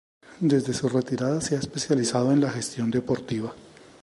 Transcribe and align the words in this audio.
Desde 0.39 0.73
su 0.73 0.89
retirada 0.89 1.39
se 1.41 1.55
ha 1.55 1.59
especializado 1.59 2.31
en 2.31 2.41
la 2.41 2.49
gestión 2.49 2.89
deportiva. 2.89 3.53